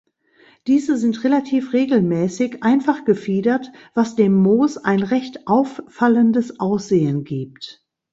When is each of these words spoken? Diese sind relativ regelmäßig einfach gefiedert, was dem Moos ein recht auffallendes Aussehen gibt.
Diese 0.65 0.97
sind 0.97 1.23
relativ 1.23 1.73
regelmäßig 1.73 2.63
einfach 2.63 3.05
gefiedert, 3.05 3.71
was 3.93 4.15
dem 4.15 4.33
Moos 4.33 4.79
ein 4.79 5.03
recht 5.03 5.45
auffallendes 5.47 6.59
Aussehen 6.59 7.23
gibt. 7.23 7.85